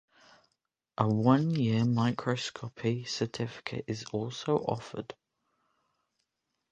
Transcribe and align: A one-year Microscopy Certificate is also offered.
A 0.97 1.07
one-year 1.07 1.85
Microscopy 1.85 3.03
Certificate 3.05 3.85
is 3.87 4.03
also 4.05 4.57
offered. 4.57 5.13